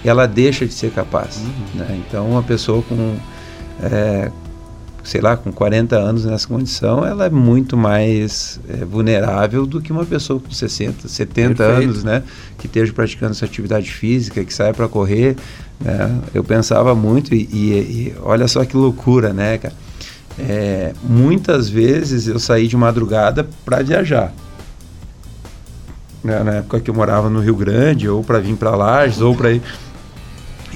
[0.05, 1.35] ela deixa de ser capaz.
[1.37, 1.79] Uhum.
[1.81, 2.01] Né?
[2.07, 3.17] Então, uma pessoa com,
[3.83, 4.31] é,
[5.03, 9.91] sei lá, com 40 anos nessa condição, ela é muito mais é, vulnerável do que
[9.91, 11.83] uma pessoa com 60, 70 Perfeito.
[11.83, 12.23] anos, né?
[12.57, 15.35] Que esteja praticando essa atividade física, que saia para correr.
[15.77, 16.21] Né?
[16.33, 19.90] Eu pensava muito e, e, e, olha só que loucura, né, cara?
[20.39, 24.33] É, muitas vezes eu saí de madrugada para viajar.
[26.23, 26.43] Né?
[26.43, 29.51] Na época que eu morava no Rio Grande, ou para vir para Lages, ou para
[29.51, 29.61] ir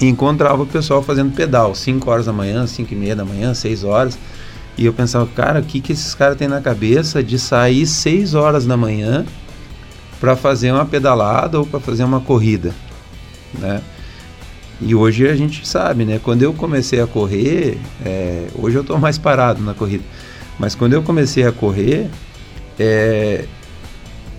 [0.00, 3.54] e encontrava o pessoal fazendo pedal, 5 horas da manhã, 5 e meia da manhã,
[3.54, 4.18] 6 horas.
[4.76, 8.34] E eu pensava, cara, o que, que esses caras têm na cabeça de sair 6
[8.34, 9.24] horas da manhã
[10.20, 12.74] para fazer uma pedalada ou para fazer uma corrida,
[13.58, 13.80] né?
[14.80, 16.20] E hoje a gente sabe, né?
[16.22, 20.04] Quando eu comecei a correr, é, hoje eu estou mais parado na corrida,
[20.58, 22.08] mas quando eu comecei a correr,
[22.78, 23.44] é,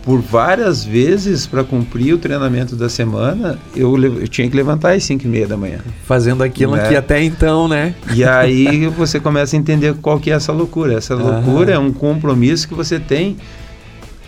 [0.07, 5.03] por várias vezes para cumprir o treinamento da semana, eu, eu, tinha que levantar às
[5.03, 5.79] 5 e meia da manhã.
[6.05, 6.87] Fazendo aquilo né?
[6.87, 7.93] que até então, né?
[8.13, 10.93] E aí você começa a entender qual que é essa loucura.
[10.93, 13.35] Essa loucura é um compromisso que você tem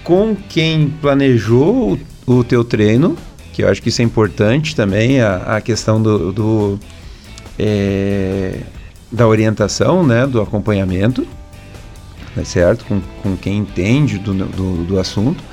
[0.04, 3.15] com quem planejou o, o teu treino,
[3.53, 6.79] que eu acho que isso é importante também, a, a questão do, do
[7.57, 8.59] é,
[9.12, 11.27] da orientação, né, do acompanhamento,
[12.35, 12.85] tá certo?
[12.85, 15.43] Com, com quem entende do, do, do assunto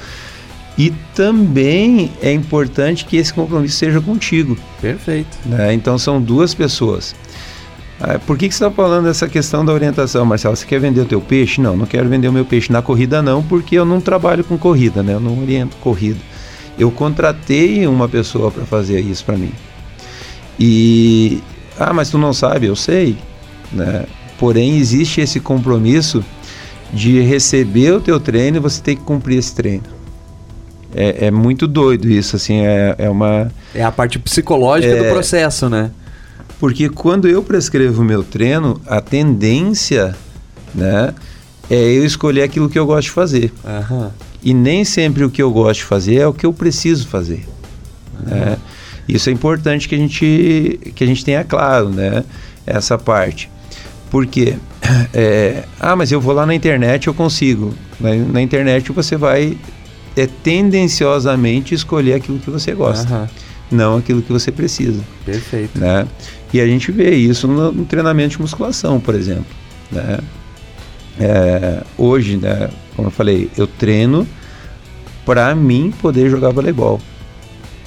[0.79, 4.57] e também é importante que esse compromisso seja contigo.
[4.81, 5.37] Perfeito.
[5.47, 5.73] Né?
[5.73, 7.15] Então são duas pessoas.
[7.99, 10.55] Ah, por que, que você está falando dessa questão da orientação, Marcelo?
[10.55, 11.63] Você quer vender o teu peixe?
[11.63, 14.59] Não, não quero vender o meu peixe na corrida não, porque eu não trabalho com
[14.59, 15.15] corrida, né?
[15.15, 16.21] Eu não oriento corrida.
[16.79, 19.53] Eu contratei uma pessoa para fazer isso para mim.
[20.59, 21.43] E
[21.79, 22.67] ah, mas tu não sabe?
[22.67, 23.17] Eu sei,
[23.73, 24.05] né?
[24.39, 26.25] Porém existe esse compromisso
[26.93, 29.97] de receber o teu treino e você tem que cumprir esse treino
[30.97, 33.53] é, é muito doido isso, assim, é, é uma...
[33.75, 35.91] É a parte psicológica é, do processo, né?
[36.59, 40.17] Porque quando eu prescrevo o meu treino, a tendência,
[40.75, 41.13] né,
[41.69, 43.53] é eu escolher aquilo que eu gosto de fazer.
[43.63, 44.11] Uhum.
[44.47, 47.45] E nem sempre o que eu gosto de fazer é o que eu preciso fazer.
[48.25, 48.57] Né?
[49.09, 52.23] Isso é importante que a gente, que a gente tenha claro, né?
[52.65, 53.51] Essa parte.
[54.09, 54.55] Porque,
[55.13, 57.75] é, ah, mas eu vou lá na internet, eu consigo.
[57.99, 59.59] Na, na internet você vai
[60.17, 63.27] é tendenciosamente escolher aquilo que você gosta, uhum.
[63.69, 65.03] não aquilo que você precisa.
[65.25, 65.77] Perfeito.
[65.77, 66.07] Né?
[66.55, 69.45] E a gente vê isso no, no treinamento de musculação, por exemplo.
[69.91, 70.21] Né?
[71.19, 74.27] É, hoje, né, como eu falei, eu treino
[75.25, 77.01] para mim poder jogar voleibol.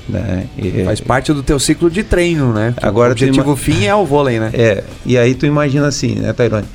[0.08, 0.48] Né?
[0.58, 2.74] E, Faz parte do teu ciclo de treino, né?
[2.82, 4.50] Agora o objetivo fim é o vôlei, né?
[4.54, 6.68] É, e aí tu imagina assim, né, Tairone?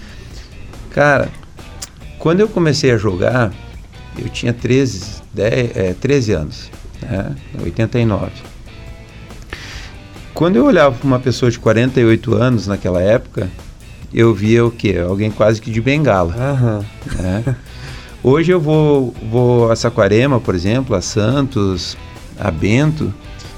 [0.91, 1.29] Cara,
[2.19, 3.53] quando eu comecei a jogar,
[4.17, 6.71] eu tinha 13, 10, é, 13 anos,
[7.03, 7.35] né?
[7.61, 8.31] 89.
[10.33, 13.49] Quando eu olhava para uma pessoa de 48 anos naquela época,
[14.15, 14.97] eu via o quê?
[14.99, 16.35] Alguém quase que de bengala.
[16.35, 16.85] Uhum.
[17.21, 17.57] Né?
[18.23, 21.97] Hoje eu vou, vou a Saquarema, por exemplo, a Santos,
[22.39, 23.13] a Bento,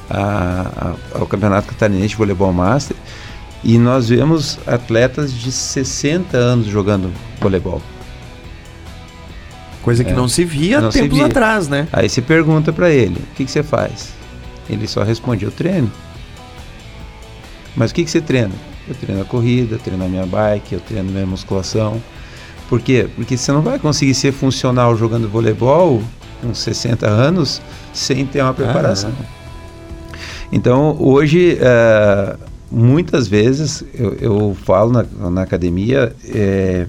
[0.09, 2.97] a, a, ao Campeonato Catarinense de Voleibol Master,
[3.63, 7.83] e nós vemos atletas de 60 anos jogando voleibol.
[9.83, 10.15] Coisa que é.
[10.15, 11.27] não se via não tempos via.
[11.27, 11.87] atrás, né?
[11.93, 14.15] Aí você pergunta para ele, o que, que você faz?
[14.69, 15.93] Ele só responde, eu treino.
[17.77, 18.55] Mas o que, que você treina?
[18.89, 22.01] Eu treino a corrida, treino a minha bike, eu treino a minha musculação.
[22.69, 23.09] Por quê?
[23.15, 26.03] Porque você não vai conseguir ser funcional jogando voleibol
[26.41, 27.61] com 60 anos
[27.93, 29.13] sem ter uma preparação.
[29.21, 29.25] Ah,
[30.53, 32.39] então, hoje, uh,
[32.71, 36.87] muitas vezes, eu, eu falo na, na academia, é,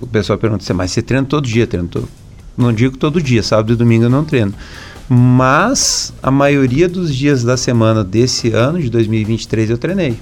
[0.00, 1.66] o pessoal pergunta assim, mas você treina todo dia?
[1.66, 2.08] Treino todo...
[2.56, 4.52] Não digo todo dia, sábado e domingo eu não treino.
[5.08, 10.18] Mas a maioria dos dias da semana desse ano, de 2023, eu treinei.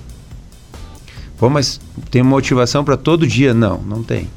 [1.36, 3.52] Pô, mas tem motivação para todo dia?
[3.52, 4.28] Não, não tem.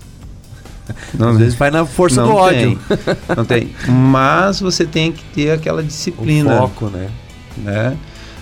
[1.13, 2.79] Não, Às vezes vai na força do ódio.
[3.37, 3.75] não tem.
[3.87, 6.55] Mas você tem que ter aquela disciplina.
[6.55, 7.11] O foco, né?
[7.57, 7.95] né?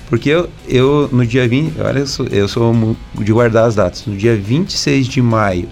[0.09, 4.05] Porque eu, eu no dia 20, olha, eu sou, eu sou de guardar as datas.
[4.05, 5.67] No dia 26 de maio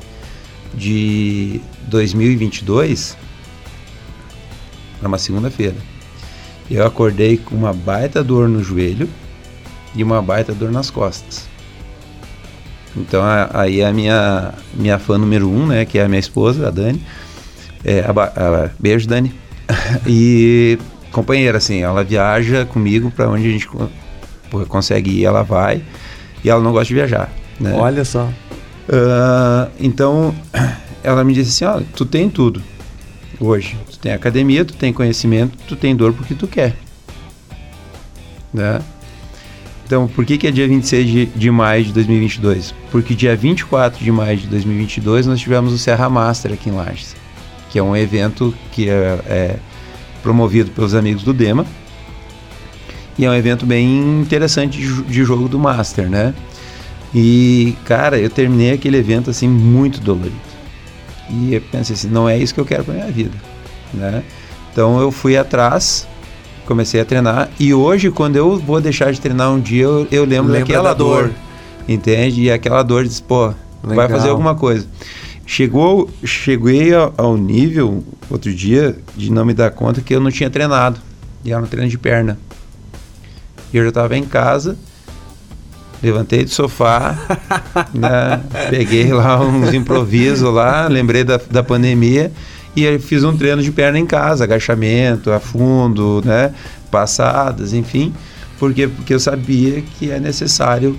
[0.73, 3.15] de 2022,
[4.99, 5.75] era uma segunda-feira.
[6.69, 9.07] Eu acordei com uma baita dor no joelho
[9.95, 11.47] e uma baita dor nas costas.
[12.97, 13.21] Então
[13.53, 17.01] aí a minha minha fã número um, né, que é a minha esposa, a Dani,
[17.83, 18.11] é, a,
[18.65, 19.33] a, beijo Dani,
[20.07, 20.79] e
[21.11, 23.69] companheira assim, ela viaja comigo para onde a gente
[24.67, 25.83] consegue ir, ela vai
[26.43, 27.31] e ela não gosta de viajar.
[27.59, 27.73] Né?
[27.73, 28.25] Olha só.
[28.87, 30.33] Uh, então,
[31.03, 32.61] ela me disse assim: Olha, tu tem tudo
[33.39, 33.77] hoje.
[33.91, 36.75] Tu tem academia, tu tem conhecimento, tu tem dor porque tu quer.
[38.53, 38.81] Né?
[39.85, 42.73] Então, por que, que é dia 26 de, de maio de 2022?
[42.91, 47.15] Porque dia 24 de maio de 2022 nós tivemos o Serra Master aqui em Lages,
[47.69, 49.55] que é um evento que é, é
[50.23, 51.65] promovido pelos amigos do Dema.
[53.17, 56.33] E é um evento bem interessante de, de jogo do Master, né?
[57.13, 60.54] E, cara, eu terminei aquele evento assim muito dolorido.
[61.29, 63.35] E eu pensei assim, não é isso que eu quero para minha vida,
[63.93, 64.23] né?
[64.71, 66.07] Então eu fui atrás
[66.65, 67.49] comecei a treinar.
[67.59, 70.89] E hoje, quando eu vou deixar de treinar um dia, eu, eu lembro Lembra daquela
[70.89, 71.23] da dor.
[71.25, 71.33] dor.
[71.87, 72.41] Entende?
[72.41, 74.09] E aquela dor diz, pô, vai Legal.
[74.09, 74.87] fazer alguma coisa.
[75.45, 80.31] Chegou, cheguei ao, ao nível, outro dia, de não me dar conta que eu não
[80.31, 80.99] tinha treinado.
[81.43, 82.37] E era um treino de perna.
[83.71, 84.75] E eu já estava em casa,
[86.05, 87.17] levantei do sofá,
[87.93, 92.31] né, peguei lá uns improvisos lá, lembrei da, da pandemia
[92.75, 96.51] e fiz um treino de perna em casa, agachamento, afundo, né,
[96.91, 98.13] passadas, enfim,
[98.59, 100.97] porque, porque eu sabia que é necessário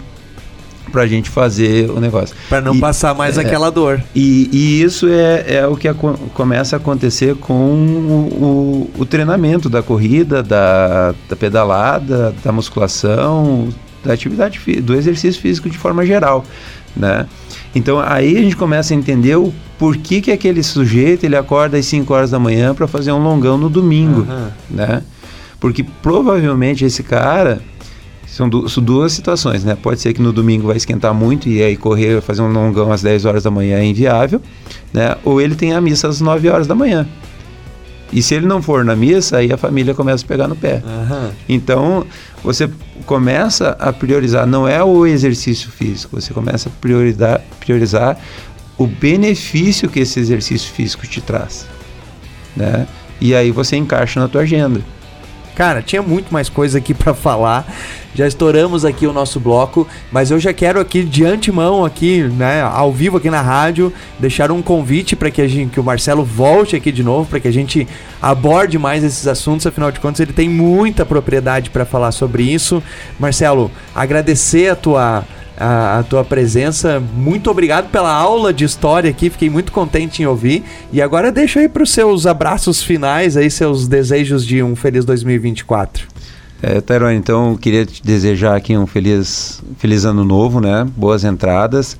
[0.93, 2.35] para a gente fazer o negócio.
[2.49, 4.01] Para não E- passar mais é, aquela dor.
[4.15, 9.05] E, e isso é, é o que aco- começa a acontecer com o, o- o
[9.05, 13.69] treinamento da corrida, da, da pedalada, da musculação,
[14.07, 16.45] da atividade, do exercício físico de forma geral,
[16.97, 17.27] né?
[17.75, 21.85] Então aí a gente começa a entender o porquê que aquele sujeito ele acorda às
[21.87, 24.53] 5 horas da manhã para fazer um longão no domingo, Aham.
[24.71, 25.03] né?
[25.61, 27.61] Porque provavelmente esse cara
[28.27, 29.77] são, du- são duas situações, né?
[29.81, 33.03] Pode ser que no domingo vai esquentar muito e aí correr, fazer um longão às
[33.03, 34.41] 10 horas da manhã é inviável,
[34.93, 35.17] né?
[35.25, 37.07] Ou ele tem a missa às 9 horas da manhã.
[38.13, 40.83] E se ele não for na missa, aí a família começa a pegar no pé.
[40.87, 41.31] Aham.
[41.49, 42.07] Então,
[42.43, 42.71] você
[43.05, 48.19] começa a priorizar, não é o exercício físico, você começa a priorizar, priorizar
[48.79, 51.67] o benefício que esse exercício físico te traz,
[52.57, 52.87] né?
[53.21, 54.81] E aí você encaixa na tua agenda.
[55.57, 57.67] Cara, tinha muito mais coisa aqui pra falar.
[58.15, 62.63] Já estouramos aqui o nosso bloco, mas eu já quero aqui de antemão aqui, né,
[62.63, 66.25] ao vivo aqui na rádio, deixar um convite para que a gente, que o Marcelo
[66.25, 67.87] volte aqui de novo, para que a gente
[68.21, 69.67] aborde mais esses assuntos.
[69.67, 72.83] Afinal de contas, ele tem muita propriedade para falar sobre isso.
[73.19, 75.25] Marcelo, agradecer a tua
[75.59, 77.01] a, a tua presença.
[77.15, 80.65] Muito obrigado pela aula de história aqui, fiquei muito contente em ouvir.
[80.93, 85.05] E agora deixa aí para os seus abraços finais, aí seus desejos de um feliz
[85.05, 86.07] 2024.
[86.63, 90.87] É, Tairone, então eu queria te desejar aqui um feliz, feliz ano novo, né?
[90.97, 91.97] Boas entradas.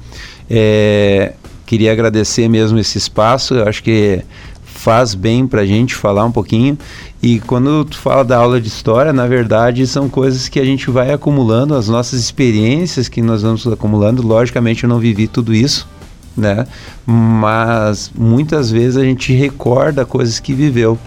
[0.49, 1.35] É,
[1.67, 4.23] queria agradecer mesmo esse espaço, eu acho que
[4.65, 6.79] faz bem pra gente falar um pouquinho.
[7.23, 10.91] E quando tu fala da aula de história, na verdade, são coisas que a gente
[10.91, 14.25] vai acumulando, as nossas experiências que nós vamos acumulando.
[14.27, 15.89] Logicamente, eu não vivi tudo isso,
[16.37, 16.67] né?
[17.07, 20.99] Mas muitas vezes a gente recorda coisas que viveu.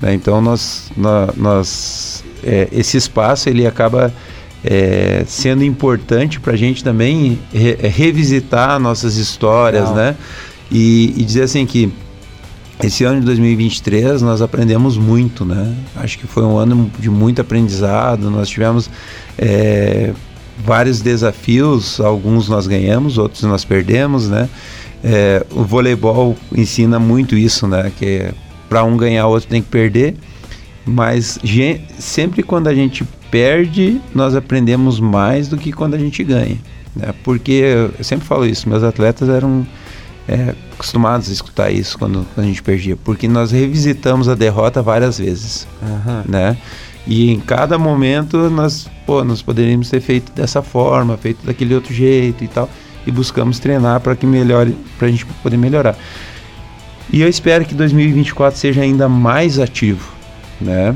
[0.00, 0.14] né?
[0.14, 4.14] Então, nós, nó- nós é, esse espaço ele acaba
[4.64, 9.96] é, sendo importante para a gente também re- revisitar nossas histórias, Legal.
[9.96, 10.16] né?
[10.70, 11.92] E, e dizer assim que
[12.82, 15.74] esse ano de 2023 nós aprendemos muito, né?
[15.96, 18.30] Acho que foi um ano de muito aprendizado.
[18.30, 18.88] Nós tivemos
[19.36, 20.12] é,
[20.64, 24.48] vários desafios, alguns nós ganhamos, outros nós perdemos, né?
[25.02, 27.90] É, o voleibol ensina muito isso, né?
[27.98, 28.30] Que
[28.68, 30.16] para um ganhar, o outro tem que perder.
[30.84, 31.38] Mas
[31.98, 36.56] sempre quando a gente perde, nós aprendemos mais do que quando a gente ganha.
[36.94, 37.12] Né?
[37.22, 39.66] Porque eu sempre falo isso, meus atletas eram
[40.28, 44.82] é, acostumados a escutar isso quando, quando a gente perdia, porque nós revisitamos a derrota
[44.82, 45.66] várias vezes,
[46.28, 46.56] né?
[47.06, 51.94] E em cada momento nós, pô, nós poderíamos ter feito dessa forma, feito daquele outro
[51.94, 52.68] jeito e tal,
[53.06, 55.96] e buscamos treinar para que melhore, para a gente poder melhorar.
[57.10, 60.12] E eu espero que 2024 seja ainda mais ativo,
[60.60, 60.94] né?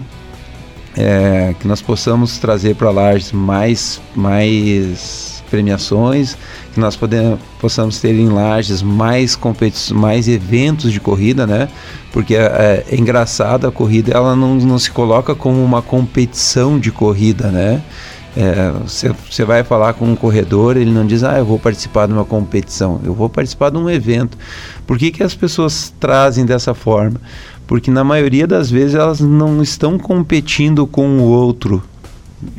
[0.95, 6.35] É, que nós possamos trazer para Lages mais, mais premiações,
[6.73, 11.69] que nós podemos, possamos ter em Lages mais competições, mais eventos de corrida, né?
[12.11, 16.91] Porque é, é engraçado a corrida, ela não, não se coloca como uma competição de
[16.91, 17.83] corrida, né?
[18.35, 22.07] É, você, você vai falar com um corredor, ele não diz, ah, eu vou participar
[22.07, 24.38] de uma competição, eu vou participar de um evento.
[24.87, 27.21] Por que, que as pessoas trazem dessa forma?
[27.67, 31.83] Porque na maioria das vezes elas não estão competindo com o outro.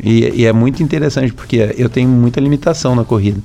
[0.04, 3.40] E, e é muito interessante, porque eu tenho muita limitação na corrida.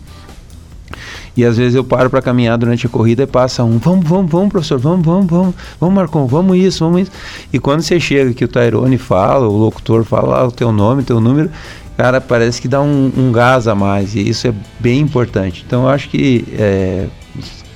[1.36, 4.28] E às vezes eu paro para caminhar durante a corrida e passa um, vamos, vamos,
[4.28, 7.12] vamos, professor, vamos, vamos, vamos, vamos, Marcon, vamos isso, vamos isso.
[7.52, 11.20] E quando você chega que o Tairone fala, o locutor fala o teu nome, teu
[11.20, 11.48] número,
[11.96, 14.16] cara, parece que dá um, um gás a mais.
[14.16, 15.64] E isso é bem importante.
[15.64, 17.06] Então eu acho que, é,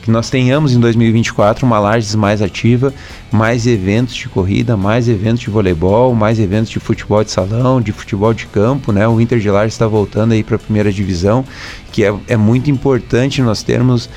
[0.02, 2.92] que nós tenhamos em 2024 uma Lages mais ativa,
[3.30, 7.92] mais eventos de corrida, mais eventos de voleibol, mais eventos de futebol de salão, de
[7.92, 9.06] futebol de campo, né?
[9.06, 11.44] O Inter de Lages está voltando aí para a primeira divisão,
[11.92, 14.10] que é, é muito importante nós termos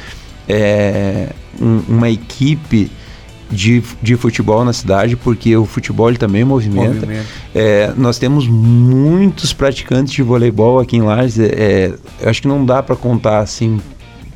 [0.49, 1.29] é,
[1.61, 2.91] um- uma equipe
[3.51, 7.05] de, de futebol na cidade, porque o futebol também movimenta.
[7.53, 11.39] É, nós temos muitos praticantes de voleibol aqui em Lages.
[11.39, 13.79] É, é, eu acho que não dá para contar assim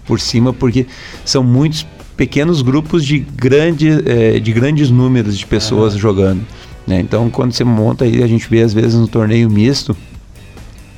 [0.10, 0.88] por cima, porque
[1.24, 1.86] são muitos
[2.18, 6.43] pequenos grupos de, grande, é, de grandes números de pessoas jogando.
[6.88, 6.99] Né?
[6.99, 9.95] Então, quando você monta aí, a gente vê às vezes no torneio misto,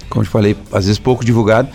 [0.09, 1.68] como eu falei, às vezes pouco divulgado,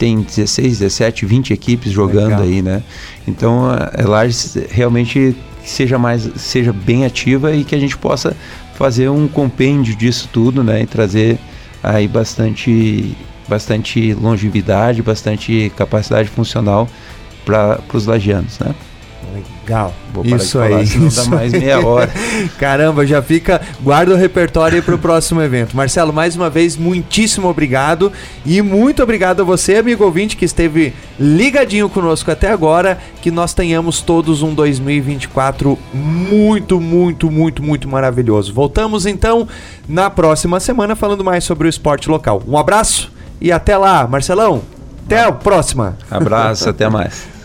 [0.00, 2.42] tem 16, 17, 20 equipes jogando Legal.
[2.42, 2.82] aí, né?
[3.28, 8.36] Então, a Lages realmente seja mais seja bem ativa e que a gente possa
[8.74, 11.38] fazer um compêndio disso tudo, né, e trazer
[11.82, 13.14] aí bastante
[13.50, 16.88] bastante longevidade, bastante capacidade funcional
[17.44, 18.72] para os lagianos, né?
[19.34, 19.94] Legal.
[20.12, 20.70] Vou isso aí.
[20.70, 22.10] Falar, senão isso dá mais meia hora.
[22.58, 23.60] Caramba, já fica.
[23.80, 25.76] Guarda o repertório aí para o próximo evento.
[25.76, 28.12] Marcelo, mais uma vez, muitíssimo obrigado.
[28.44, 32.98] E muito obrigado a você, amigo ouvinte, que esteve ligadinho conosco até agora.
[33.22, 38.52] Que nós tenhamos todos um 2024 muito, muito, muito, muito maravilhoso.
[38.52, 39.46] Voltamos então
[39.88, 42.42] na próxima semana falando mais sobre o esporte local.
[42.48, 44.62] Um abraço e até lá, Marcelão.
[45.06, 45.96] Até a próxima.
[46.10, 47.39] Abraço, até mais.